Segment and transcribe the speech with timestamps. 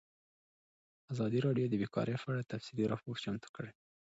[1.13, 3.71] ازادي راډیو د بیکاري په اړه تفصیلي راپور چمتو کړی.